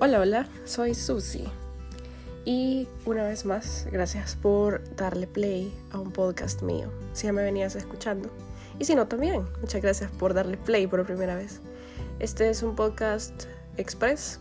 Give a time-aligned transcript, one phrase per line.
[0.00, 1.42] Hola, hola, soy Susi.
[2.44, 6.88] Y una vez más, gracias por darle play a un podcast mío.
[7.14, 8.30] Si ya me venías escuchando.
[8.78, 9.44] Y si no, también.
[9.60, 11.60] Muchas gracias por darle play por primera vez.
[12.20, 14.38] Este es un podcast express.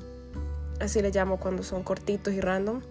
[0.80, 2.82] Así le llamo cuando son cortitos y random.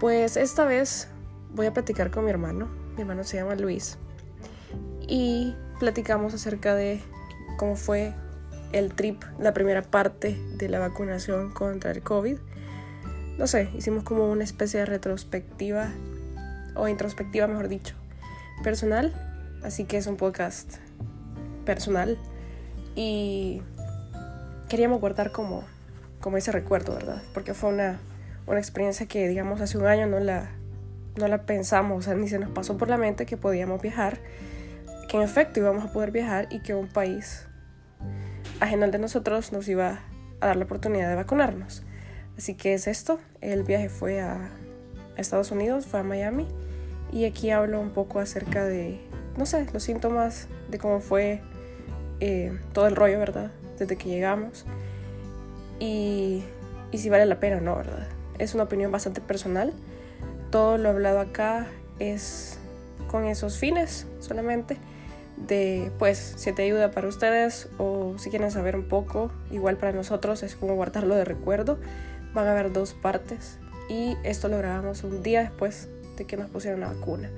[0.00, 1.06] Pues esta vez
[1.54, 2.68] voy a platicar con mi hermano.
[2.96, 3.98] Mi hermano se llama Luis.
[5.06, 7.00] Y platicamos acerca de
[7.56, 8.14] cómo fue
[8.72, 12.38] el trip, la primera parte de la vacunación contra el COVID.
[13.38, 15.90] No sé, hicimos como una especie de retrospectiva,
[16.74, 17.94] o introspectiva mejor dicho,
[18.62, 19.12] personal.
[19.62, 20.76] Así que es un podcast
[21.64, 22.18] personal.
[22.94, 23.62] Y
[24.68, 25.64] queríamos guardar como,
[26.20, 27.22] como ese recuerdo, ¿verdad?
[27.32, 27.98] Porque fue una,
[28.46, 30.50] una experiencia que, digamos, hace un año no la,
[31.16, 34.18] no la pensamos, o sea, ni se nos pasó por la mente que podíamos viajar,
[35.08, 37.46] que en efecto íbamos a poder viajar y que un país
[38.62, 40.00] ajeno al de nosotros nos iba
[40.40, 41.82] a dar la oportunidad de vacunarnos.
[42.38, 44.50] Así que es esto, el viaje fue a
[45.16, 46.46] Estados Unidos, fue a Miami
[47.10, 49.00] y aquí hablo un poco acerca de,
[49.36, 51.42] no sé, los síntomas, de cómo fue
[52.20, 53.50] eh, todo el rollo, ¿verdad?
[53.78, 54.64] Desde que llegamos
[55.80, 56.44] y,
[56.92, 58.06] y si vale la pena o no, ¿verdad?
[58.38, 59.72] Es una opinión bastante personal.
[60.50, 61.66] Todo lo hablado acá
[61.98, 62.58] es
[63.08, 64.78] con esos fines solamente
[65.46, 69.92] de pues si te ayuda para ustedes o si quieren saber un poco, igual para
[69.92, 71.78] nosotros es como guardarlo de recuerdo.
[72.34, 76.50] Van a haber dos partes y esto lo grabamos un día después de que nos
[76.50, 77.30] pusieron la vacuna.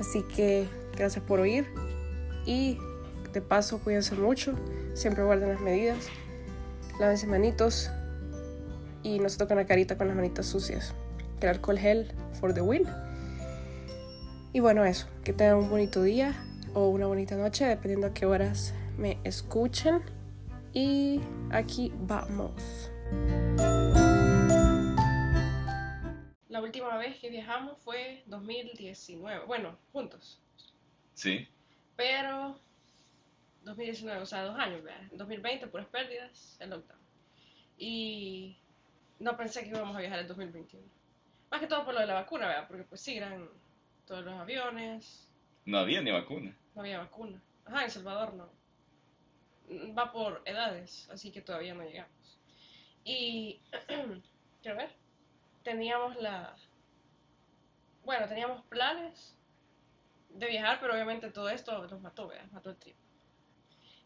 [0.00, 0.66] Así que
[0.96, 1.66] gracias por oír
[2.46, 2.78] y
[3.32, 4.54] de paso cuídense mucho,
[4.94, 6.08] siempre guarden las medidas,
[7.00, 7.90] lávense manitos
[9.02, 10.94] y no se toquen la carita con las manitas sucias.
[11.40, 12.84] El alcohol gel for the win.
[14.52, 16.34] Y bueno, eso, que tengan un bonito día
[16.74, 20.02] o una bonita noche, dependiendo a qué horas me escuchen.
[20.72, 22.90] Y aquí vamos.
[26.48, 29.46] La última vez que viajamos fue 2019.
[29.46, 30.40] Bueno, juntos.
[31.14, 31.48] Sí.
[31.96, 32.58] Pero
[33.62, 35.00] 2019, o sea, dos años, ¿verdad?
[35.12, 37.00] 2020, puras pérdidas, el lockdown.
[37.78, 38.56] Y
[39.20, 40.86] no pensé que íbamos a viajar en 2021.
[41.50, 42.66] Más que todo por lo de la vacuna, ¿verdad?
[42.66, 43.48] Porque pues sí, eran
[44.06, 45.28] todos los aviones.
[45.64, 46.56] No había ni vacuna.
[46.74, 47.40] No había vacuna.
[47.64, 48.50] Ajá, en Salvador no.
[49.96, 52.38] Va por edades, así que todavía no llegamos.
[53.04, 53.60] Y,
[54.62, 54.90] quiero ver,
[55.62, 56.54] teníamos la...
[58.04, 59.36] Bueno, teníamos planes
[60.30, 62.44] de viajar, pero obviamente todo esto nos mató, ¿verdad?
[62.52, 62.96] Mató el trip.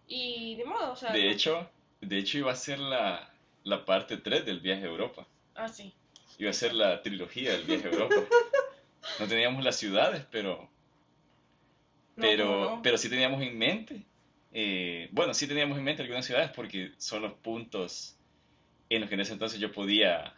[0.06, 1.12] Y de modo, o sea...
[1.12, 1.68] De hecho,
[2.00, 3.32] de hecho iba a ser la,
[3.64, 5.26] la parte 3 del viaje a Europa.
[5.54, 5.92] Ah, sí.
[6.38, 8.14] Iba a ser la trilogía del viaje a Europa.
[9.18, 10.68] No teníamos las ciudades, pero
[12.18, 12.82] pero, ¿cómo no?
[12.82, 14.10] pero sí teníamos en mente,
[14.50, 18.20] eh, bueno, sí teníamos en mente algunas ciudades porque son los puntos
[18.90, 20.34] en los que en ese entonces yo podía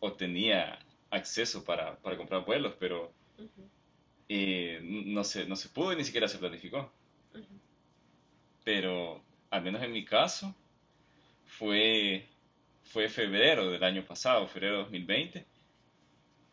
[0.00, 0.78] o tenía
[1.10, 3.70] acceso para, para comprar vuelos, pero Ujú,
[4.28, 6.94] eh, no, se, no se pudo y ni siquiera se planificó.
[7.34, 7.60] ujú.
[8.64, 10.54] Pero al menos en mi caso
[11.44, 12.30] fue,
[12.82, 15.50] fue febrero del año pasado, febrero de 2020,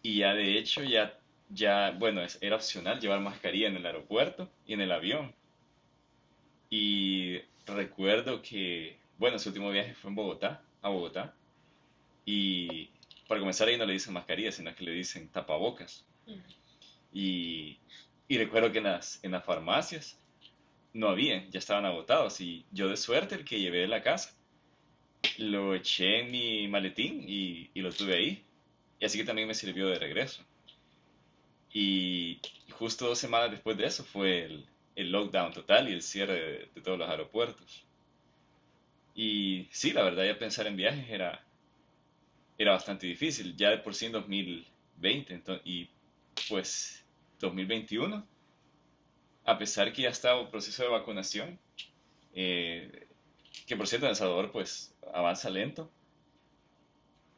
[0.03, 4.50] y ya de hecho ya, ya bueno, es- era opcional llevar mascarilla en el aeropuerto
[4.66, 5.33] y en el avión.
[6.69, 11.34] Y recuerdo que, bueno, ese último viaje fue en Bogotá, a Bogotá,
[12.25, 12.89] y
[13.28, 16.05] para comenzar ahí no le dicen mascarilla, sino que le dicen tapabocas.
[17.13, 17.78] Y,
[18.28, 20.19] y recuerdo que en las, en las farmacias
[20.94, 22.41] no había, ya estaban agotados.
[22.41, 24.35] Y yo de suerte el que llevé de la casa,
[25.38, 28.44] lo eché en mi maletín y, y lo tuve ahí.
[29.00, 30.44] Y así que también me sirvió de regreso.
[31.75, 32.41] Y
[32.71, 36.81] justo dos semanas después de eso fue el, el lockdown total y el cierre de,
[36.81, 37.85] todos los aeropuertos.
[39.15, 41.43] Y sí, la verdad ya pensar en viajes era,
[42.57, 45.89] era bastante difícil, ya de por sí en 2020 ento- y
[46.49, 47.05] pues
[47.39, 48.25] 2021,
[49.45, 51.59] a pesar que ya estaba el proceso de vacunación,
[52.33, 53.07] eh,
[53.67, 55.91] que por cierto El Salvador pues avanza lento,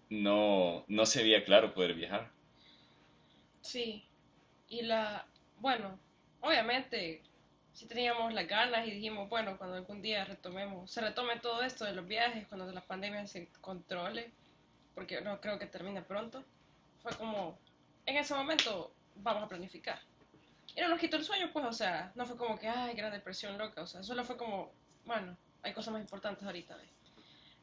[0.09, 2.31] no, no se veía claro poder viajar.
[3.61, 4.03] Sí,
[4.69, 5.25] y la,
[5.59, 5.99] bueno,
[6.41, 7.21] obviamente
[7.73, 11.85] sí teníamos las ganas y dijimos, bueno, cuando algún día retomemos, se retome todo esto
[11.85, 14.31] de los viajes, cuando la pandemia se controle,
[14.95, 16.43] porque no creo que termine pronto,
[17.03, 17.57] fue como,
[18.05, 19.99] en ese momento vamos a planificar.
[20.75, 23.11] Y no nos quitó el sueño, pues, o sea, no fue como que, ay, gran
[23.11, 24.71] depresión loca, o sea, solo fue como,
[25.05, 26.89] bueno, hay cosas más importantes ahorita, ¿ves?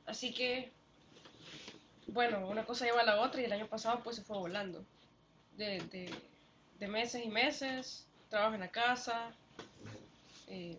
[0.06, 0.73] Así que,
[2.06, 4.85] bueno, una cosa lleva a la otra y el año pasado pues se fue volando.
[5.56, 6.11] De, de,
[6.79, 9.32] de meses y meses, trabajo en la casa,
[10.49, 10.79] eh,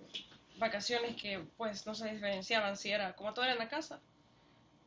[0.58, 4.00] vacaciones que pues no se diferenciaban si era como todo era en la casa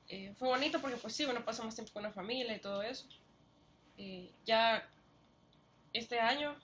[0.08, 2.82] eh, fue bonito porque pues sí, uno pasa más tiempo con la familia y todo
[2.82, 3.06] eso.
[3.99, 4.88] Eh, ya
[5.93, 6.56] este año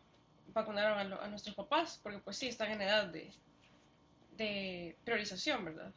[0.54, 3.30] vacunaron a, nuestros papás porque pues sí, están en edad de,
[4.38, 5.92] de priorización, ¿verdad?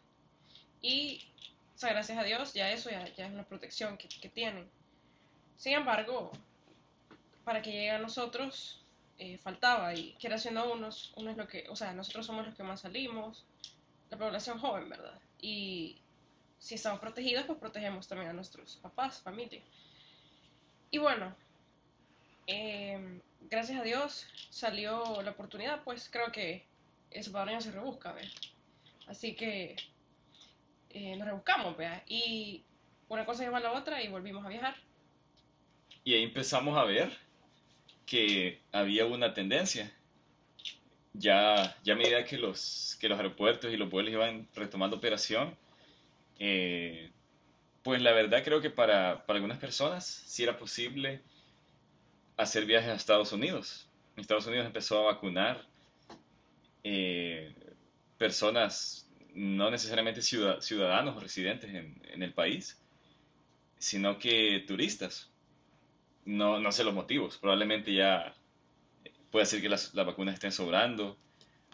[0.81, 1.31] Y,
[1.79, 4.69] gracias a Dios, ya eso ya, ya es una protección que, que, tienen.
[5.55, 6.31] Sin embargo,
[7.47, 8.81] para que llegue a nosotros,
[9.17, 12.53] eh, faltaba y quiera siendo unos, uno es lo que, o sea, nosotros somos los
[12.55, 13.45] que más salimos,
[14.09, 15.17] la población joven, ¿verdad?
[15.39, 15.95] Y
[16.59, 19.61] si estamos protegidos, pues protegemos también a nuestros papás, familia.
[20.91, 21.33] Y bueno,
[22.47, 26.65] em, gracias a Dios salió la oportunidad, pues creo que
[27.11, 28.33] el salvadoreño se rebusca, ¿ves?
[29.07, 29.77] Así que
[30.89, 32.03] eh, nos rebuscamos, ¿vea?
[32.09, 32.65] Y
[33.07, 34.75] una cosa lleva a la otra y volvimos a viajar.
[36.03, 37.26] Y ahí empezamos a ver
[38.07, 39.93] que había una tendencia.
[41.13, 45.55] Ya, ya a medida que los, que los aeropuertos y los vuelos iban retomando operación,
[46.39, 47.11] eh,
[47.83, 51.21] pues la verdad creo que para, para, algunas personas sí era posible
[52.37, 53.87] hacer viajes a Estados Unidos.
[54.15, 55.65] Estados Unidos empezó a vacunar
[56.83, 57.53] eh,
[58.17, 62.79] personas no necesariamente ciudadanos o residentes en, en, el país,
[63.77, 65.29] sino que turistas.
[66.27, 68.35] No, no sé los motivos, probablemente ya
[69.31, 71.17] puede ser que las, las vacunas estén sobrando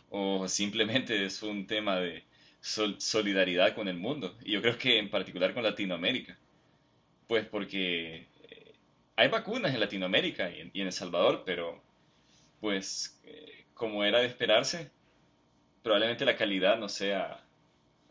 [0.09, 2.23] o simplemente es un tema de,
[2.63, 4.35] solidaridad con el mundo.
[4.41, 6.38] Y yo creo que en particular con Latinoamérica.
[7.27, 8.75] Pues porque eh,
[9.15, 11.81] hay vacunas en Latinoamérica y en, El Salvador, pero
[12.61, 14.91] pues eh, como era de esperarse,
[15.83, 17.44] probablemente la calidad no sea,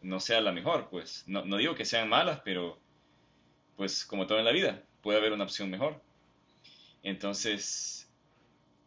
[0.03, 0.89] no sea la mejor.
[0.91, 2.79] Pues no, no digo que sean malas, pero
[3.77, 6.01] pues como todo en la vida, puede haber una opción mejor.
[7.03, 8.09] Entonces,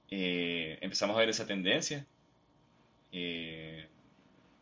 [0.09, 2.05] eh, empezamos a ver esa tendencia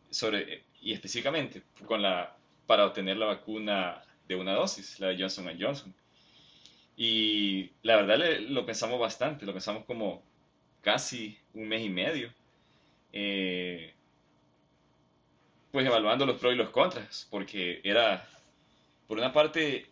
[0.09, 2.35] sobre y específicamente con la,
[2.67, 5.93] para obtener la vacuna de una dosis, la de Johnson Johnson.
[6.95, 10.21] Y la verdad lo pensamos bastante, lo pensamos como
[10.81, 12.31] casi un mes y medio,
[13.13, 13.93] eh,
[15.71, 18.27] pues evaluando los pros y los contras, porque era,
[19.07, 19.87] por una parte,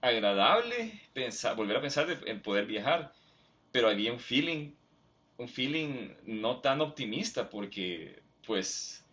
[0.00, 3.12] agradable pensar, volver a pensar en poder viajar,
[3.72, 4.72] pero había un feeling,
[5.38, 9.04] un feeling no tan optimista, porque pues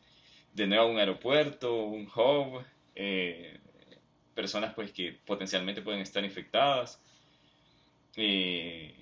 [0.54, 2.64] de nuevo un aeropuerto, un hub,
[2.96, 3.60] eh,
[4.34, 7.02] personas pues que potencialmente pueden estar infectadas.
[8.16, 8.94] Eh,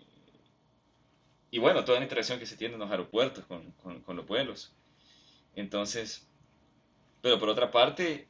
[1.51, 4.74] y bueno, toda la interacción que se tiene en los aeropuertos con, con, los vuelos.
[5.56, 6.28] Entonces,
[7.22, 8.30] pero por otra parte,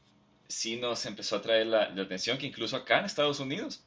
[0.52, 3.84] sí nos empezó a traer la, atención que incluso acá en Estados Unidos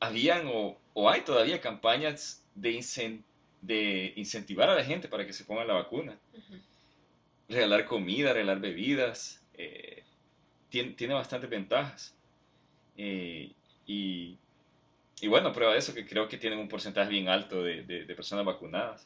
[0.00, 3.22] habían o, o hay todavía campañas de,
[3.62, 6.18] de incentivar a la gente para que se ponga la vacuna
[7.50, 10.04] regalar comida, regalar bebidas, eh,
[10.70, 12.16] tiene, tiene, bastantes ventajas.
[12.96, 13.52] Eh,
[13.86, 14.38] y,
[15.20, 18.14] y, bueno, prueba de eso que creo que tienen un porcentaje bien alto de, de,
[18.14, 19.04] personas vacunadas.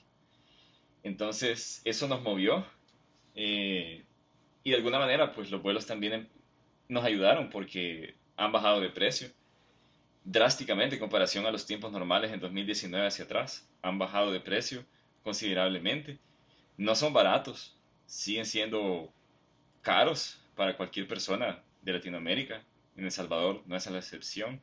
[1.03, 2.67] Entonces, eso nos movió.
[3.35, 4.05] Eh,
[4.63, 6.29] y de alguna manera, pues los vuelos también
[6.89, 9.29] nos ayudaron porque han bajado de precio
[10.25, 13.69] drásticamente en comparación a los tiempos normales en 2019 hacia atrás.
[13.83, 14.85] Han bajado de precio
[15.23, 16.19] considerablemente.
[16.77, 17.77] No son baratos,
[18.07, 19.13] siguen siendo
[19.83, 22.65] caros para cualquier persona de Latinoamérica.
[22.97, 24.61] En El Salvador no es la excepción.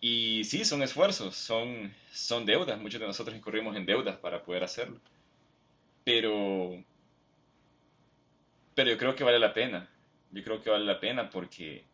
[0.00, 2.78] Y sí, son esfuerzos, son, son deudas.
[2.78, 5.00] Muchos de nosotros incurrimos en deudas para poder hacerlo.
[6.04, 6.82] Pero,
[8.74, 9.88] pero yo creo que vale la pena.
[10.32, 11.84] Yo creo que vale la pena porque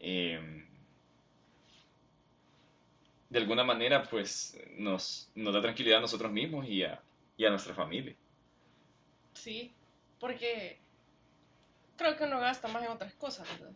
[0.00, 0.66] em,
[3.30, 7.00] de alguna manera pues nos, nos da tranquilidad a nosotros mismos y a,
[7.50, 8.14] nuestra familia.
[9.34, 9.72] Sí,
[10.18, 10.78] porque
[11.96, 13.72] creo que uno gasta más en otras cosas, ¿verdad?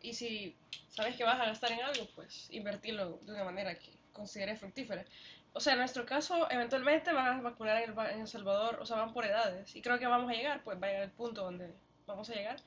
[0.00, 0.56] Y si
[0.88, 5.04] sabes que vas a gastar en algo, pues invertirlo de una manera que consideres fructífera.
[5.52, 9.12] O sea, en nuestro caso, eventualmente van a vacunar en El, Salvador, o sea, van
[9.12, 9.74] por edades.
[9.74, 11.72] Y creo que vamos a llegar, pues va a llegar el punto donde
[12.06, 12.60] vamos a llegar.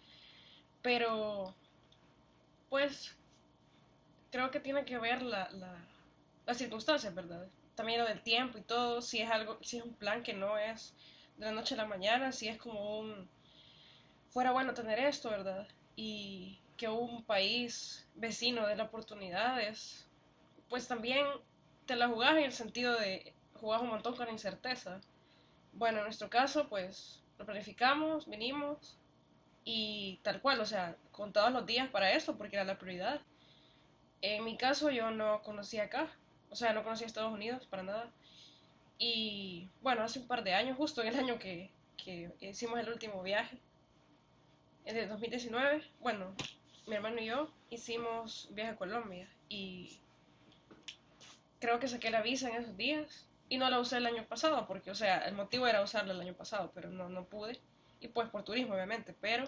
[0.81, 1.53] Pero,
[2.69, 3.15] pues,
[4.31, 5.75] creo que tiene que ver la, la,
[6.45, 7.47] las circunstancias, ¿verdad?
[7.75, 10.57] También lo del tiempo y todo, si es algo, si es un plan que no
[10.57, 10.93] es
[11.38, 13.27] de la noche a la mañana, si es como un,
[14.29, 15.67] fuera bueno tener esto, ¿verdad?
[15.95, 20.07] Y que un país vecino de la oportunidades,
[20.69, 21.25] pues también
[21.85, 25.01] te la jugás en el sentido de jugás un montón con incerteza.
[25.73, 28.97] Bueno, en nuestro caso, pues lo planificamos, venimos
[29.63, 33.22] y tal cual, o sea, contados los días para eso, porque era la prioridad.
[34.22, 36.08] En mi caso, yo no conocía acá,
[36.50, 38.12] o sea, no conocía Estados Unidos para nada.
[38.98, 41.72] Y bueno, hace un par de años, justo en el año que,
[42.39, 43.58] hicimos el último viaje,
[44.86, 46.36] en el 2019, bueno,
[46.88, 50.00] mi hermano y yo hicimos viaje a Colombia y
[51.60, 54.65] creo que saqué la visa en esos días y no la usé el año pasado
[54.68, 57.60] porque, o sea, el motivo era usarla el año pasado, pero no, no pude.
[58.01, 59.46] Y pues por turismo, obviamente, pero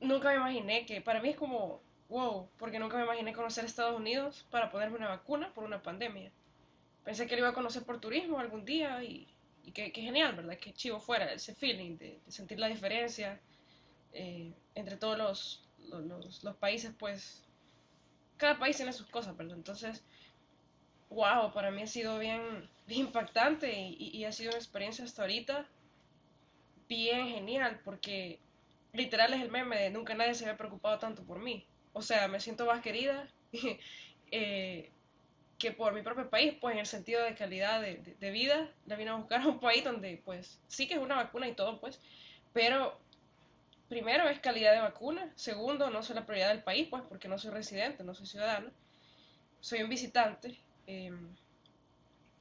[0.00, 3.96] nunca me imaginé que, para mí es como, wow, porque nunca me imaginé conocer Estados
[3.96, 6.32] Unidos para ponerme una vacuna por una pandemia.
[7.04, 9.28] Pensé que lo iba a conocer por turismo algún día y,
[9.64, 10.58] y que, genial, ¿verdad?
[10.58, 13.40] Que chivo fuera ese feeling de, sentir la diferencia
[14.12, 17.44] eh, entre todos los, los, países, pues
[18.36, 19.56] cada país tiene sus cosas, ¿verdad?
[19.56, 20.02] Entonces,
[21.08, 25.22] wow, para mí ha sido bien, bien impactante y, y, ha sido una experiencia hasta
[25.22, 25.66] ahorita
[26.90, 28.40] bien genial porque
[28.92, 31.64] literal es el meme de nunca nadie se había preocupado tanto por mí.
[31.92, 33.28] O sea, me siento más querida
[34.32, 34.90] eh,
[35.58, 39.10] que por mi propio país, pues en el sentido de calidad de, vida, la vine
[39.10, 42.00] a buscar a un país donde pues sí que es una vacuna y todo, pues,
[42.52, 42.98] pero
[43.88, 47.38] primero es calidad de vacuna, segundo no soy la prioridad del país, pues porque no
[47.38, 48.70] soy residente, no soy ciudadano,
[49.60, 51.36] soy un visitante em,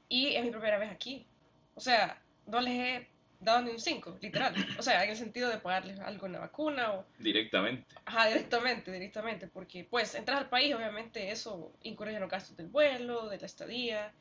[0.07, 1.27] y es mi primera vez aquí.
[1.75, 3.07] O sea, no les
[3.39, 4.53] dado ni un 5, literal.
[4.77, 7.05] O sea, en el sentido de pagarles algo en la vacuna o...
[7.17, 7.85] Directamente.
[8.05, 12.67] Ajá, directamente, directamente, porque pues entras al país, obviamente eso incurre en los gastos del
[12.67, 14.13] vuelo, de la estadía,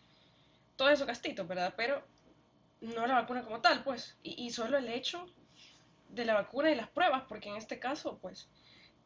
[0.76, 1.74] todo eso gastitos, ¿verdad?
[1.76, 2.06] Pero
[2.80, 4.16] no la vacuna como tal, pues.
[4.22, 5.26] Y, y solo el hecho
[6.08, 8.48] de la vacuna y las pruebas, porque en este caso, pues,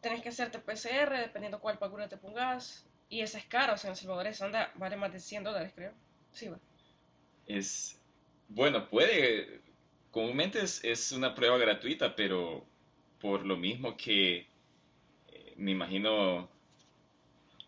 [0.00, 2.86] tenés que hacerte PCR dependiendo cuál vacuna te pongas.
[3.08, 5.44] Y esa es cara, o sea, en El Salvador eso anda, vale más de 100
[5.44, 5.92] dólares, creo.
[6.32, 6.58] Sí, va.
[7.46, 8.00] Es,
[8.48, 9.60] bueno, puede,
[10.12, 12.64] comúnmente es, una prueba gratuita, pero
[13.20, 14.46] por lo mismo que
[15.28, 16.48] eh, me imagino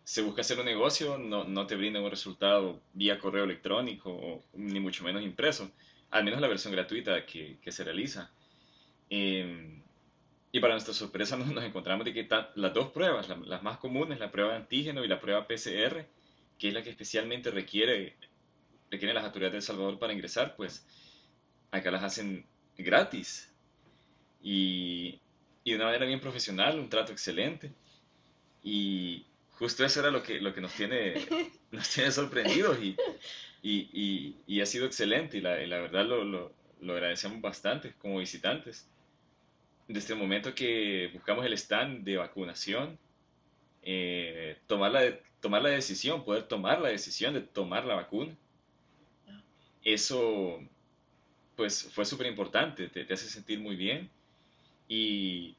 [0.04, 4.78] se busca hacer un negocio, no, no te brinda un resultado vía correo electrónico, ni
[4.78, 5.70] mucho menos impreso,
[6.10, 8.30] al menos la versión gratuita que, se realiza.
[9.08, 9.82] Em,
[10.52, 14.20] y para nuestra sorpresa nos, nos encontramos de que las dos pruebas, las más comunes,
[14.20, 16.06] la prueba de antígeno y la prueba PCR,
[16.58, 18.16] que es la que especialmente requiere,
[18.90, 20.86] requieren las autoridades de El Salvador para ingresar, pues
[21.78, 22.44] acá las hacen
[22.78, 23.52] gratis
[24.42, 25.20] y,
[25.64, 27.72] y, de una manera bien profesional, un trato excelente.
[28.62, 31.14] Y justo eso era lo que, lo que nos, tiene,
[31.70, 32.96] nos tiene sorprendidos y,
[33.62, 38.18] y, y, ha sido excelente y la, la verdad lo, lo, lo, agradecemos bastante como
[38.18, 38.88] visitantes.
[39.88, 42.98] Desde el momento que buscamos el stand de vacunación,
[43.82, 48.34] eh, tomar, la, tomar la decisión, poder tomar la decisión de tomar la vacuna,
[49.82, 50.62] eso
[51.56, 54.10] pues fue súper importante, te, hace sentir muy bien
[54.88, 55.54] y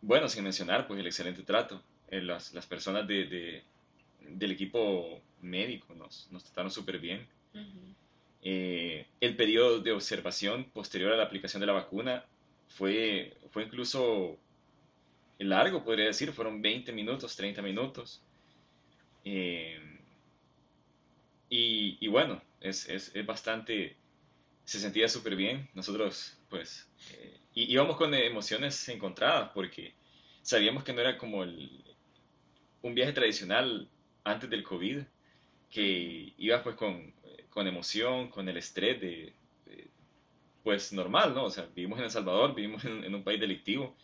[0.00, 3.62] bueno, sin mencionar pues el excelente trato, eh, las, las, personas de,
[4.20, 7.26] del equipo médico nos, nos trataron súper bien.
[8.42, 12.24] Eh, el periodo de observación posterior a la aplicación de la vacuna
[12.68, 14.36] fue, fue incluso
[15.38, 18.20] largo, podría decir, fueron 20 minutos, 30 minutos.
[19.24, 19.78] Eh,
[21.48, 23.96] y, y, bueno, es, es, es bastante
[24.64, 25.68] se sentía súper bien.
[25.74, 29.94] Nosotros, pues, eh, íbamos con emociones encontradas porque
[30.42, 31.84] sabíamos que no era como el,
[32.82, 33.88] un viaje tradicional
[34.24, 35.02] antes del COVID,
[35.70, 37.12] que ibas pues con,
[37.50, 39.32] con emoción, con el estrés de,
[40.62, 41.44] pues, normal, ¿no?
[41.44, 43.94] O sea, vivimos en El Salvador, vivimos en, un país delictivo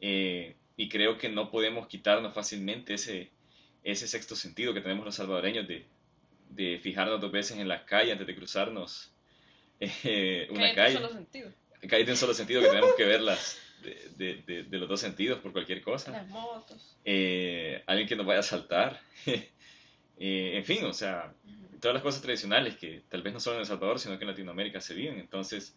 [0.00, 3.30] eh, y creo que no podemos quitarnos fácilmente ese,
[3.82, 5.86] ese sexto sentido que tenemos los salvadoreños de,
[6.50, 9.12] de fijarnos dos veces en la calle antes de cruzarnos
[9.80, 10.96] eh, una calle.
[10.96, 11.52] En solo sentido.
[11.88, 15.52] Calle en solo sentido que tenemos que verlas de, de, de, los dos sentidos por
[15.52, 16.10] cualquier cosa.
[16.10, 16.96] Las motos.
[17.04, 19.00] Eh, alguien que nos vaya a saltar.
[19.26, 19.42] eh,
[20.18, 21.32] en fin, o sea,
[21.80, 24.30] todas las cosas tradicionales que tal vez no solo en El Salvador, sino que en
[24.30, 25.18] Latinoamérica se viven.
[25.18, 25.76] Entonces...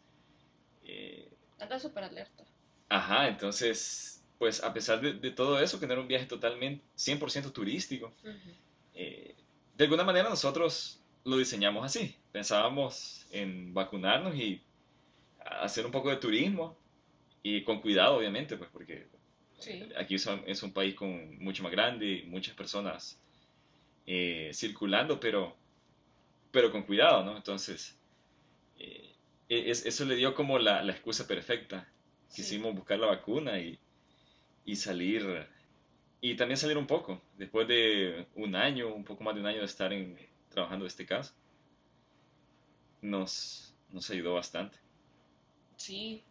[0.84, 1.30] Eh,
[1.60, 2.44] Anda súper alerta.
[2.90, 6.84] Ajá, entonces, pues a pesar de, de, todo eso, que no era un viaje totalmente
[6.98, 8.12] 100% turístico,
[8.94, 9.36] eh,
[9.78, 12.16] de alguna manera nosotros lo diseñamos así.
[12.32, 14.62] Pensábamos en vacunarnos y
[15.40, 16.78] hacer un poco de turismo
[17.44, 19.08] y con cuidado, obviamente, pues porque
[19.98, 23.20] aquí es un país con mucho más grande, muchas personas
[24.06, 25.56] eh, circulando, pero,
[26.52, 27.38] pero con cuidado, ¿no?
[27.38, 27.98] Entonces,
[28.80, 29.16] eh,
[29.50, 31.88] eso le dio como la, la excusa perfecta.
[32.34, 33.80] Quisimos buscar la vacuna y,
[34.66, 35.48] y salir,
[36.22, 39.60] y también salir un poco, después de un año, un poco más de un año
[39.60, 40.18] de estar en,
[40.52, 41.34] trabajando este caso,
[43.02, 44.78] nos, nos ayudó bastante.
[45.78, 46.24] Sí,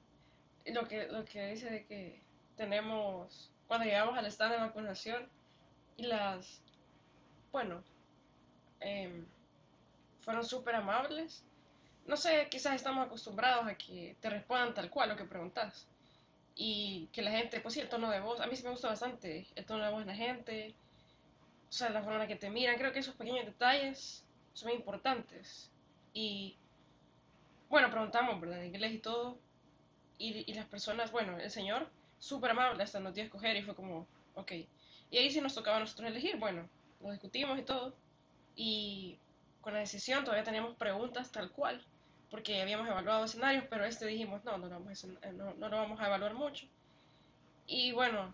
[0.66, 2.20] lo que, lo que dice de que
[2.56, 5.28] tenemos, cuando llegamos al estado de vacunación
[5.96, 6.62] y las,
[7.52, 7.82] bueno,
[8.80, 9.26] em,
[10.20, 11.44] fueron súper amables.
[12.06, 15.86] No sé, quizás estamos acostumbrados a que te respondan tal cual lo que preguntas.
[16.56, 18.88] y que la gente, pues sí, el tono de voz, a mí sí me gusta
[18.88, 20.74] bastante el tono de voz de la gente,
[21.70, 24.72] o sea, la forma en la que te miran, creo que esos pequeños detalles son
[24.72, 25.70] importantes.
[26.12, 26.56] Y
[27.68, 28.60] bueno, preguntamos, ¿verdad?
[28.60, 29.38] En inglés y todo,
[30.18, 33.62] y, y las personas, bueno, el señor, súper amable, hasta nos dio a escoger y
[33.62, 34.52] fue como, ok.
[35.10, 36.68] Y ahí sí nos tocaba a nosotros elegir, bueno,
[37.00, 37.94] lo discutimos y todo,
[38.56, 39.16] y
[39.60, 41.82] con la decisión todavía teníamos preguntas tal cual
[42.30, 45.76] porque habíamos evaluado escenarios, pero este dijimos, no, no lo vamos a, no, no lo
[45.76, 46.66] vamos a evaluar mucho.
[47.66, 48.32] Y bueno,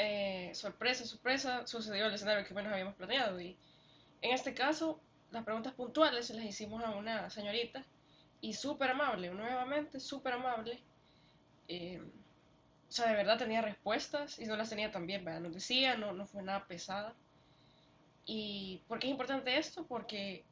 [0.00, 3.40] eh, sorpresa, sorpresa, sucedió el escenario que menos habíamos planeado.
[3.40, 3.56] Y
[4.22, 5.00] en este caso,
[5.32, 7.84] las preguntas puntuales se las hicimos a una señorita
[8.40, 10.80] y súper amable, nuevamente súper amable.
[11.66, 12.00] Eh,
[12.88, 15.40] o sea, de verdad tenía respuestas y no las tenía tan bien, ¿verdad?
[15.40, 17.12] Nos decía, no, no fue nada pesada.
[18.24, 19.84] ¿Y por qué es importante esto?
[19.84, 20.44] Porque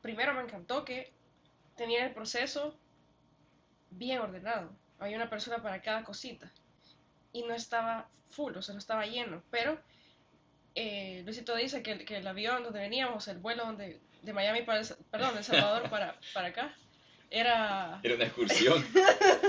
[0.00, 1.12] primero me encantó que
[1.76, 2.74] tenía el proceso
[3.90, 4.70] bien ordenado.
[4.98, 6.50] Había una persona para cada cosita.
[7.36, 9.42] Y no estaba full, o sea, no estaba lleno.
[9.50, 9.78] Pero
[10.74, 14.80] eh, Luisito dice que, que, el avión donde veníamos, el vuelo donde, de Miami para,
[14.80, 16.74] el, perdón, de Salvador para, para acá,
[17.30, 18.00] era...
[18.02, 18.86] Era una excursión.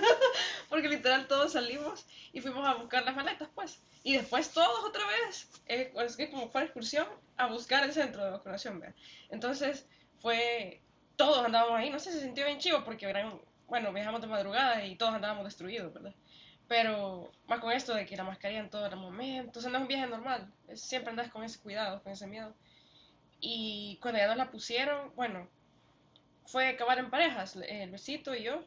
[0.70, 3.79] Porque literal todos salimos y fuimos a buscar las maletas, pues.
[4.03, 8.25] Y después todos otra vez, eh, es que como fue excursión, a buscar el centro
[8.25, 8.96] de vacunación, ¿verdad?
[9.29, 9.88] Entonces
[10.20, 10.82] fue
[11.17, 14.86] todos andábamos ahí, no sé, se sintió bien chivo porque eran, bueno, viajamos de madrugada
[14.86, 16.13] y todos andábamos destruidos, ¿verdad?
[16.67, 19.81] Pero más con esto de que la mascarilla en todo el momento, sea, no es
[19.83, 22.53] un viaje normal, siempre andas con ese cuidado, con ese miedo.
[23.39, 25.47] Y cuando ya nos la pusieron, bueno,
[26.45, 28.63] fue acabar en parejas, el besito y yo,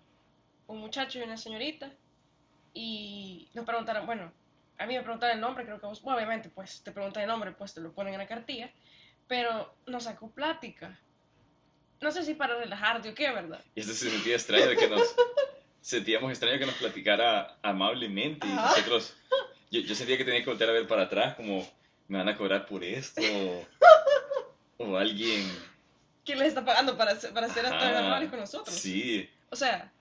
[0.66, 1.92] un muchacho y una señorita,
[2.72, 4.32] y nos preguntaron, bueno,
[4.78, 7.52] a mí me preguntaron el nombre, creo que vos, obviamente, pues te preguntan el nombre,
[7.52, 8.70] pues te lo ponen en la cartilla,
[9.28, 10.98] pero nos sacó plática
[12.00, 13.62] no sé si para relajarte o qué, ¿verdad?
[13.74, 15.14] Y esto se sentía extraño que nos...
[15.80, 19.14] sentíamos extraño que nos platicara amablemente y nosotros...
[19.70, 21.66] Yo, yo, sentía que tenía que voltear a ver para atrás como,
[22.08, 23.22] ¿me van a cobrar por esto?
[24.78, 25.48] O, alguien...
[26.24, 28.74] ¿Quién les está pagando para, para ser tan amables con nosotros?
[28.74, 29.28] Sí.
[29.50, 29.92] O sea...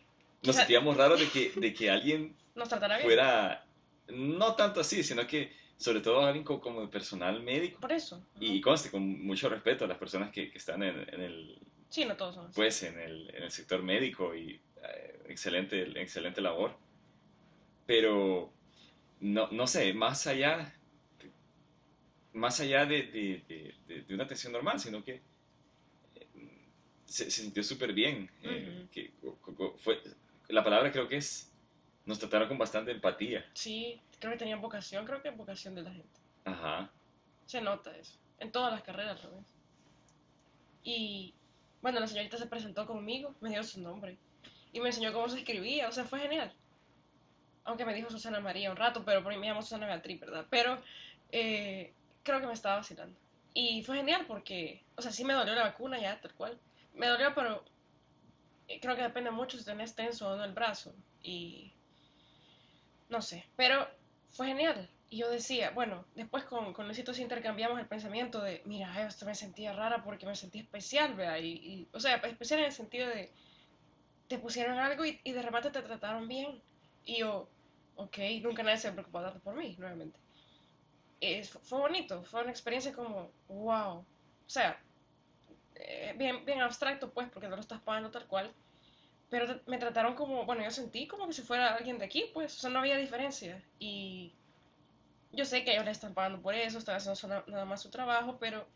[0.41, 3.07] Nos sentíamos raros de que, de que alguien nos tratara bien.
[3.07, 3.65] fuera...
[4.07, 7.79] No tanto así, sino que sobre todo alguien como, de personal médico.
[7.79, 8.21] Por eso.
[8.39, 11.57] Y conste, con mucho respeto a las personas que, que están en, en, el,
[11.89, 16.41] Sí, no todos son Pues en el, en el sector médico y eh, excelente, excelente
[16.41, 16.75] labor.
[17.85, 18.51] Pero,
[19.19, 20.75] no, no sé, más allá,
[22.33, 25.21] más allá de, de, de, una atención normal, sino que
[26.15, 26.27] eh,
[27.05, 28.29] se, sintió súper bien.
[28.43, 29.11] Eh, que,
[29.77, 30.01] fue,
[30.49, 31.51] la palabra creo que es,
[32.05, 33.45] nos trataron con bastante empatía.
[33.53, 36.19] Sí, creo que tenían vocación, creo que vocación de la gente.
[36.45, 36.91] Ajá.
[37.45, 39.45] Se nota eso, en todas las carreras, ¿sabes?
[40.83, 41.33] Y
[41.81, 44.17] bueno, la señorita se presentó conmigo, me dio su nombre
[44.71, 46.53] y me enseñó cómo se escribía, o sea, fue genial.
[47.63, 50.45] Aunque me dijo Susana María un rato, pero por mí me llamo Susana Beatriz, ¿verdad?
[50.49, 50.81] Pero
[51.31, 53.17] eh, creo que me estaba vacilando.
[53.53, 56.59] Y fue genial porque, o sea, sí me dolió la vacuna ya, tal cual.
[56.93, 57.63] Me dolió, pero
[58.67, 60.93] eh, creo que depende mucho si tenés tenso o no el brazo.
[61.21, 61.73] Y
[63.09, 63.87] no sé, pero
[64.29, 64.89] fue genial.
[65.09, 69.33] Y yo decía, bueno, después con, con Luisito intercambiamos el pensamiento de, mira, esto me
[69.33, 73.31] sentía rara porque me sentí especial, vea, y, o sea, especial en el sentido de,
[74.29, 76.61] te pusieron algo y, y de repente te trataron bien.
[77.03, 77.49] Y yo,
[77.95, 80.17] ok, nunca nadie se preocupó tanto por mí, nuevamente.
[81.19, 83.97] Es, fue bonito, fue una experiencia como, wow.
[83.97, 84.05] O
[84.45, 84.79] sea,
[85.75, 88.53] eh, bien, bien abstracto, pues, porque no lo estás pagando tal cual.
[89.29, 92.55] Pero me trataron como, bueno, yo sentí como que si fuera alguien de aquí, pues,
[92.55, 93.63] o sea, no había diferencia.
[93.79, 94.31] Y
[95.31, 98.37] yo sé que ellos le están pagando por eso, están haciendo nada más su trabajo,
[98.39, 98.67] pero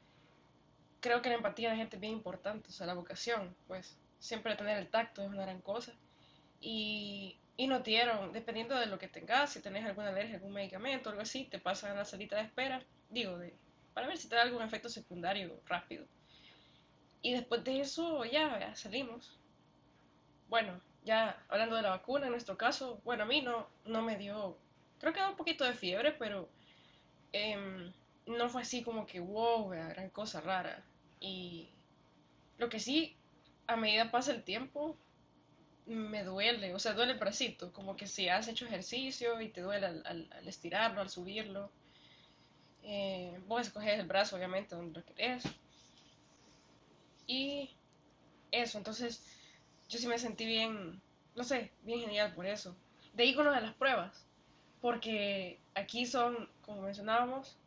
[0.99, 3.97] creo que la empatía de la gente es bien importante, o sea, la vocación, pues
[4.23, 5.93] siempre tener el tacto es una gran cosa.
[6.61, 11.09] Y, y no dieron, dependiendo de lo que tengas, si tenés alguna alergia, algún medicamento,
[11.09, 13.53] algo así, te pasan a la salita de espera, digo, de,
[13.93, 16.05] para ver si te da algún efecto secundario rápido.
[17.21, 19.37] Y después de eso ya, ya salimos.
[20.49, 24.17] Bueno, ya hablando de la vacuna, en nuestro caso, bueno, a mí no, no me
[24.17, 24.57] dio
[25.03, 26.47] Creo que da un poquito de fiebre, pero
[27.33, 27.91] em,
[28.25, 30.81] no fue así como que, wow, gran cosa rara.
[31.19, 31.67] Y
[32.57, 33.17] lo que sí,
[33.67, 34.97] a medida pasa el tiempo,
[35.85, 39.61] me duele, o sea, duele el bracito, como que si has hecho ejercicio y te
[39.61, 41.71] duele al, estirarlo, al subirlo.
[42.83, 45.43] Eh, vos escoges el brazo, obviamente, donde lo querés.
[47.27, 47.69] Y
[48.51, 49.25] eso, entonces
[49.89, 51.01] yo sí me sentí bien,
[51.35, 52.75] no sé, bien genial por eso.
[53.13, 54.25] De ahí con lo de las pruebas
[54.83, 57.57] porque aquí son, como mencionábamos,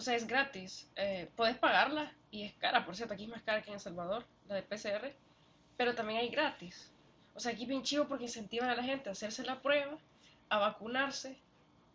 [0.00, 0.90] o sea, es gratis.
[0.96, 3.80] Eh, puedes pagarla y es cara, por cierto, aquí es más cara que en El
[3.80, 5.12] Salvador, la de PCR,
[5.76, 6.90] pero también hay gratis.
[7.34, 9.98] O sea, aquí bien chivo porque incentivan a la gente a hacerse la prueba
[10.48, 11.36] a vacunarse,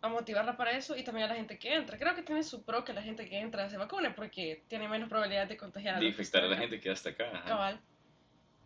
[0.02, 1.98] a motivarla para eso y también a la gente que entra.
[1.98, 5.08] Creo que tiene su pro que la gente que entra se vacune porque tiene menos
[5.08, 7.28] probabilidad de contagiar a De infectar a la gente que hasta acá.
[7.34, 7.44] ajá.
[7.44, 7.80] Cabal.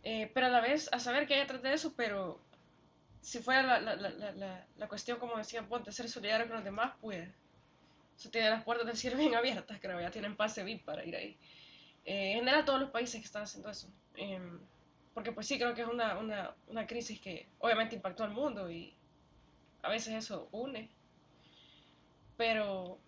[0.03, 2.39] Eh, pero a la vez, a saber que hay detrás de eso, pero
[3.23, 6.65] si fuera la, la, la, la, la cuestión, como decía Ponte, ser solidario con los
[6.65, 7.27] demás, pues
[8.21, 11.17] eso tiene las puertas del cielo bien abiertas, creo, ya tienen pase VIP para ir
[11.17, 11.37] ahí.
[12.05, 13.89] Eh, en general, todos los países que están haciendo eso.
[14.15, 14.59] Em,
[15.15, 18.71] porque pues sí, creo que es una, una, una crisis que obviamente impactó al mundo
[18.71, 18.95] y
[19.83, 20.89] a veces eso une.
[22.37, 22.99] Pero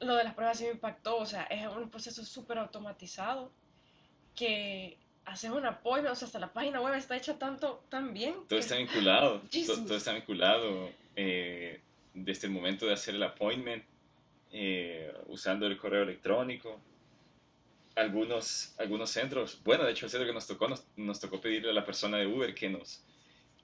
[0.00, 3.52] lo de las pruebas sí me impactó, o sea, es un proceso súper automatizado
[4.34, 8.34] que haces un apoyo, o sea, hasta la página web está hecha tanto, tan bien.
[8.34, 9.76] Todo que- está vinculado, Jesus.
[9.80, 11.80] to- todo, está vinculado eh,
[12.14, 13.84] desde el momento de hacer el appointment,
[14.52, 16.80] eh, usando el correo electrónico.
[17.96, 21.70] Algunos, algunos centros, bueno, de hecho el centro que nos tocó, nos, nos tocó pedirle
[21.70, 23.04] a la persona de Uber que nos,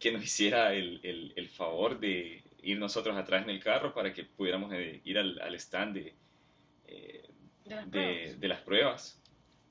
[0.00, 4.12] que nos hiciera el, el, el favor de ir nosotros atrás en el carro para
[4.12, 6.14] que pudiéramos eh, ir al, al stand de,
[6.88, 7.24] eh,
[7.64, 9.22] de las de, pruebas, de las pruebas.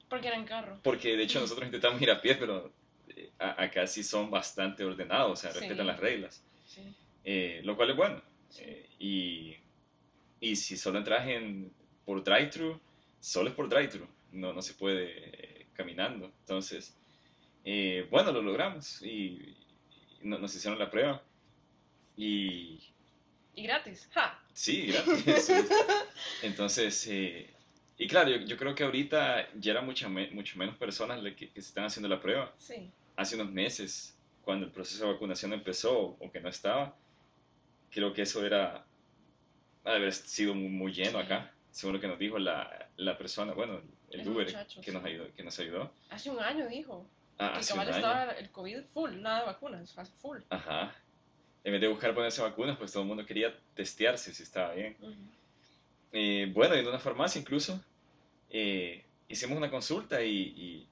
[0.10, 0.80] porque era en carro.
[0.84, 2.72] Porque de hecho nosotros intentamos ir a pie, pero
[3.10, 5.60] eh, a- acá sí son bastante ordenados, o sea, Sí.
[5.60, 6.44] respetan las reglas.
[6.66, 6.82] Sí.
[7.26, 8.22] Eh, lo cual es bueno.
[8.50, 8.64] Sí.
[8.66, 9.56] Eh, y,
[10.52, 11.72] y si solo entras en,
[12.06, 12.80] por drive-thru,
[13.20, 15.06] solo es por drive-thru, no, no se puede
[15.62, 16.26] eh, caminando.
[16.42, 16.96] Entonces,
[17.64, 19.56] eh, bueno, lo logramos y,
[20.22, 21.22] y no- nos hicieron la prueba.
[22.18, 22.80] Y
[23.56, 24.40] Y gratis, ¡ja!
[24.54, 25.50] sí, gratis.
[26.44, 27.54] Entonces, eh,
[27.98, 31.34] y claro, yo, yo creo que ahorita ya eran mucha me- mucho menos personas las
[31.36, 32.54] que, que se están haciendo la prueba.
[32.58, 36.96] Sí, Hace unos meses, cuando el proceso de vacunación empezó o que no estaba,
[37.92, 38.86] creo que eso era,
[39.86, 43.18] ha de haber sido muy, muy lleno acá, según lo que nos dijo la, la
[43.18, 45.10] persona, bueno, el El Uber muchacho, que, nos sí.
[45.10, 45.92] ayudó, que nos ayudó.
[46.10, 47.08] hace un año dijo.
[47.38, 47.92] Ah, que hace un año.
[47.92, 50.40] estaba el COVID full, nada de vacunas, full.
[50.50, 50.96] Ajá.
[51.64, 54.96] En vez de buscar ponerse vacunas, pues todo el mundo quería testearse si estaba bien.
[55.02, 55.14] Ujú.
[56.14, 57.84] Eh, bueno, en una farmacia incluso
[58.50, 60.88] eh, hicimos una consulta y,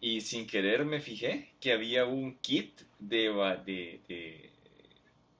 [0.00, 3.28] y, y sin querer me fijé que había un kit de,
[3.64, 4.50] de, de-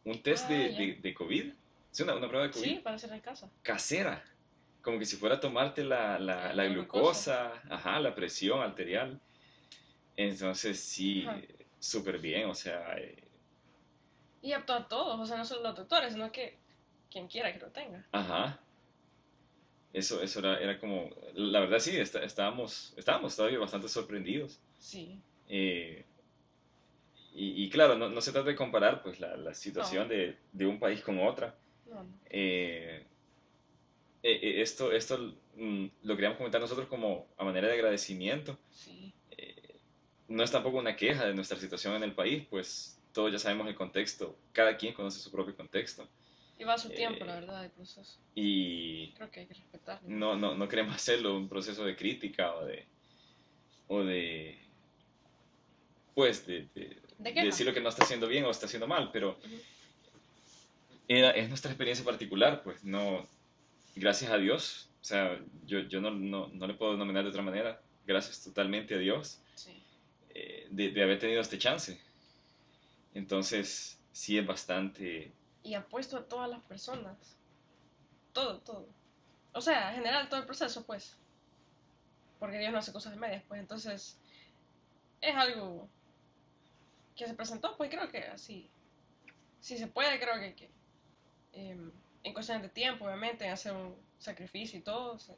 [0.05, 1.53] un test Ah, de, de COVID,
[1.99, 3.51] sí, una, una prueba de COVID Sí, para hacer en casa.
[3.63, 4.25] casera,
[4.83, 9.21] como que si fuera a tomarte la, la, glucosa, ajá, la presión arterial.
[10.17, 11.27] Entonces sí,
[11.79, 13.25] súper bien, o sea, eh,
[14.43, 16.57] Y apto a todos, o sea, no solo los doctores, sino que
[17.11, 18.05] quien quiera que lo tenga.
[18.13, 18.59] Ajá.
[19.93, 24.61] Eso, eso era, era como, la verdad sí, está- estábamos, estábamos todavía bastante sorprendidos.
[24.79, 26.05] Sí, Eh,
[27.35, 30.15] y, y claro, no, no se trata de comparar pues la, la situación No.
[30.15, 31.55] de, de un país con otra.
[31.89, 32.07] No.
[32.31, 33.05] Eh,
[34.23, 38.59] eh, eh, esto, esto mm, lo queríamos comentar nosotros como a manera de agradecimiento.
[38.71, 39.13] Sí,
[40.29, 43.67] No es tampoco una queja de nuestra situación en el país, pues todos ya sabemos
[43.69, 46.07] el contexto, cada quien conoce su propio contexto.
[46.59, 48.19] y va a su tiempo, Eh, la verdad, el proceso.
[48.35, 50.09] Y, Creo que hay que respetarlo.
[50.09, 52.87] no, no, no queremos hacerlo un proceso de crítica o de,
[53.87, 54.59] o de
[56.15, 58.87] pues, de, de- De de decir lo que no está haciendo bien o está haciendo
[58.89, 59.57] mal, pero Ujú.
[61.09, 63.27] Era- es nuestra experiencia particular, pues, no,
[63.97, 67.43] gracias a Dios, o sea, yo, yo no, no, no le puedo denominar de otra
[67.43, 69.83] manera, gracias totalmente a Dios Sí.
[70.31, 72.01] eh, de, de haber tenido este chance.
[73.15, 75.33] Entonces, sí es bastante,
[75.65, 77.17] Y apuesto a todas las personas.
[78.33, 78.87] Todo, todo.
[79.53, 81.17] O sea, en general todo el proceso, pues.
[82.39, 83.61] Porque Dios no hace cosas de medias, pues.
[83.61, 84.17] Entonces,
[85.21, 85.89] es algo
[87.17, 88.71] que se presentó, pues creo que así.
[89.61, 90.71] Si se puede, creo que, que,
[91.53, 91.91] em,
[92.23, 95.35] en cuestiones de tiempo, obviamente, hacer un sacrificio y todo, o sea,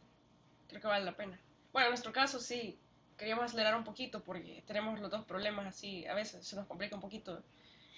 [0.69, 1.39] creo que vale la pena.
[1.73, 2.79] Bueno, en nuestro caso sí,
[3.17, 6.95] queríamos acelerar un poquito porque tenemos los dos problemas así, a veces se nos complica
[6.95, 7.43] un poquito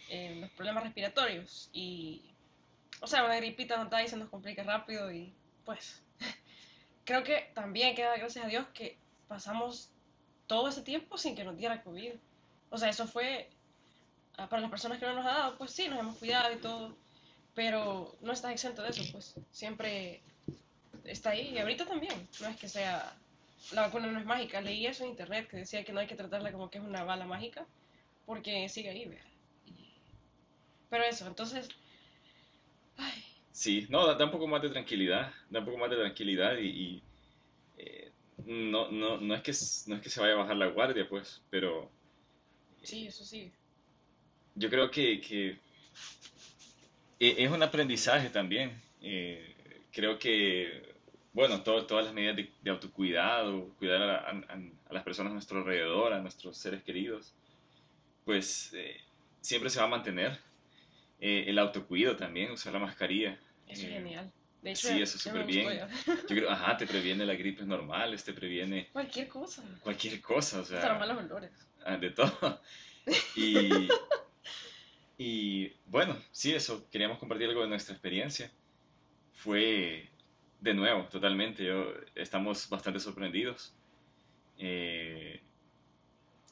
[0.08, 2.22] eh, los problemas respiratorios y,
[3.00, 5.32] o sea, una gripita no da y se nos complica rápido y
[5.64, 6.02] pues
[7.04, 8.98] creo que también queda gracias a Dios que
[9.28, 9.90] pasamos
[10.46, 12.12] todo ese tiempo sin que nos diera COVID.
[12.70, 13.48] O sea, eso fue,
[14.36, 16.56] ah, para las personas que no nos ha dado, pues sí, nos hemos cuidado y
[16.56, 16.96] todo,
[17.54, 19.34] pero no estás exento de eso, pues.
[19.50, 20.22] Siempre
[21.04, 23.14] está ahí y ahorita también, no es que sea,
[23.72, 26.14] la vacuna no es mágica, leí eso en internet que decía que no hay que
[26.14, 27.66] tratarla como que es una bala mágica,
[28.26, 29.24] porque sigue ahí, ¿verdad?
[30.90, 31.68] Pero eso, entonces,
[32.96, 35.96] ay, sí, no, da, da un poco más de tranquilidad, da un poco más de
[35.96, 37.02] tranquilidad y, y,
[37.78, 38.12] eh,
[38.46, 39.52] no, no, no, es que,
[39.90, 41.90] no es que se vaya a bajar la guardia, pues, pero
[42.82, 43.50] sí, eso sí,
[44.54, 45.58] yo creo que, que
[47.30, 48.72] es un aprendizaje también.
[49.00, 49.54] Eh,
[49.92, 50.94] creo que,
[51.32, 55.34] bueno, to- todas las medidas de, de autocuidado, cuidar a, a- a las personas a
[55.34, 57.32] nuestro alrededor, a nuestros seres queridos,
[58.24, 58.96] pues eh,
[59.40, 60.38] siempre se va a mantener.
[61.20, 63.38] Eh, el autocuido también, usar la mascarilla.
[63.68, 64.32] Eso es Eh, genial.
[64.60, 65.66] De hecho, sí, eso ya súper bien.
[66.28, 69.62] Yo creo, ajá, te previene la gripe normales, te previene Cualquier cosa.
[69.82, 71.50] cualquier cosa, o Hasta los sea, malos olores.
[71.84, 72.60] ah, de todo.
[73.36, 73.88] Y,
[75.18, 78.50] y bueno, sí, eso, queríamos compartir algo de nuestra experiencia.
[79.34, 80.08] Fue,
[80.60, 83.74] de nuevo, totalmente, yo, estamos bastante sorprendidos.
[84.58, 85.40] Eh,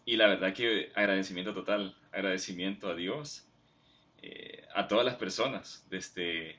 [0.05, 3.46] y la verdad que agradecimiento total, agradecimiento a Dios,
[4.23, 6.59] eh, a todas las personas desde,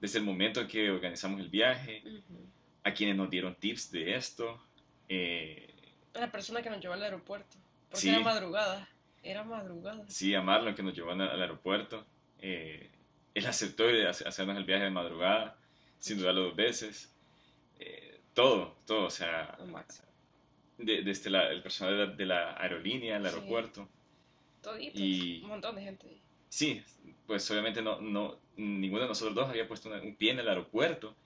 [0.00, 2.02] desde el momento en que organizamos el viaje,
[2.84, 4.60] a quienes nos dieron tips de esto.
[5.08, 5.68] eh,
[6.14, 7.56] La persona que nos llevó al aeropuerto.
[7.90, 8.08] Porque Sí.
[8.08, 8.88] era madrugada.
[9.22, 10.04] Era madrugada.
[10.08, 12.04] sí, a Marlon que nos llevó al, aeropuerto.
[12.40, 12.90] eh,
[13.34, 13.84] él aceptó
[14.26, 15.56] hacernos el viaje de madrugada,
[15.98, 17.08] sin dudarlo dos veces.
[17.78, 19.56] eh, todo, todo, o sea,
[20.78, 23.28] de- desde la- el personal de la, de la aerolínea, el Sí.
[23.28, 23.88] aeropuerto.
[24.62, 25.00] Toditos.
[25.00, 26.06] Y- Un montón de gente.
[26.48, 26.82] Sí,
[27.26, 31.16] pues obviamente no, no, ninguno de nosotros dos había puesto un pie en el aeropuerto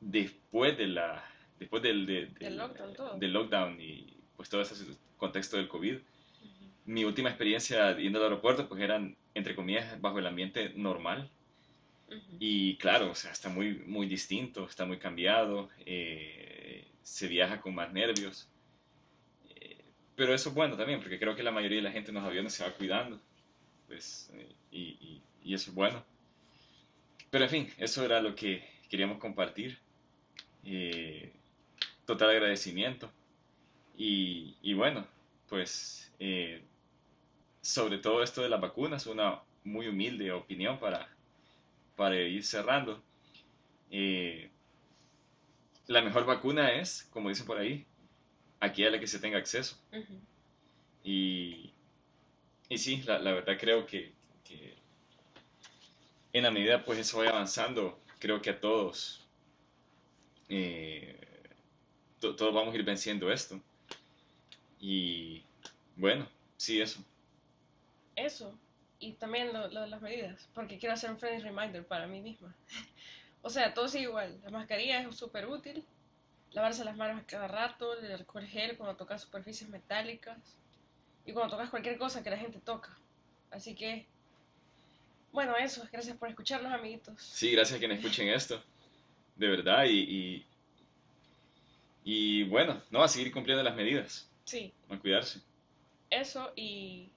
[0.00, 1.24] después de la,
[1.58, 3.18] después del, de- del, lockdown, todo.
[3.18, 4.74] del lockdown y pues todo ese
[5.16, 5.98] contexto del COVID.
[6.84, 11.30] Mi última experiencia yendo al aeropuerto pues eran, entre comillas, bajo el ambiente normal.
[12.38, 17.74] Y claro, o sea, está muy, muy distinto, está muy cambiado, eh, se viaja con
[17.74, 18.48] más nervios.
[19.56, 19.84] Eh,
[20.16, 22.24] pero eso es bueno también, porque creo que la mayoría de la gente en los
[22.24, 23.20] aviones se va cuidando.
[23.88, 26.04] Pues, eh, y, y- y eso es bueno.
[27.30, 29.78] Pero en fin, eso era lo que queríamos compartir.
[30.64, 31.32] Eh,
[32.06, 33.12] total agradecimiento.
[33.96, 35.06] Y, y bueno,
[35.48, 36.62] pues eh,
[37.62, 41.08] sobre todo esto de las vacunas, una muy humilde opinión para,
[41.96, 43.02] para ir cerrando.
[43.90, 44.50] Eh,
[45.86, 47.86] la mejor vacuna es, como dicen por ahí,
[48.60, 49.76] aquella a la que se tenga acceso.
[51.04, 51.74] Y,
[52.68, 54.76] y sí, la, la verdad creo que, que
[56.32, 59.24] en la medida pues eso vaya avanzando, creo que a todos,
[60.48, 61.18] eh,
[62.20, 63.60] to- todos vamos a ir venciendo esto.
[64.80, 65.42] Y
[65.96, 67.00] bueno, sí, eso.
[68.16, 68.58] Eso.
[68.98, 70.48] Y también lo, lo de las medidas.
[70.54, 72.54] Porque quiero hacer un friendly reminder para mí misma.
[73.44, 74.38] O sea, todo sigue igual.
[74.44, 75.84] La mascarilla es súper útil.
[76.52, 77.98] Lavarse las manos a cada rato.
[77.98, 80.38] El alcohol gel cuando tocas superficies metálicas.
[81.26, 82.96] Y cuando tocas cualquier cosa que la gente toca.
[83.50, 84.06] Así que,
[85.32, 85.84] bueno, eso.
[85.90, 87.20] Gracias por escucharnos, amiguitos.
[87.20, 88.62] Sí, gracias a quienes escuchen esto,
[89.34, 89.86] de verdad.
[89.86, 90.46] Y, y,
[92.04, 95.40] y bueno, no, a seguir cumpliendo las medidas, Sí, a cuidarse.
[96.10, 97.10] eso y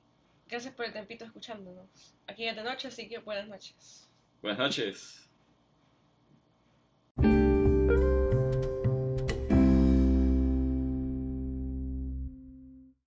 [0.47, 2.15] gracias por el tempito escuchándonos.
[2.27, 4.09] Aquí es de noche, así que buenas noches.
[4.41, 5.24] Buenas noches.